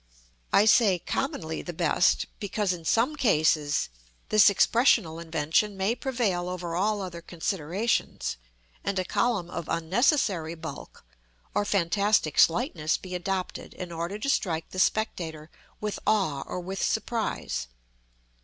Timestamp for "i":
0.51-0.65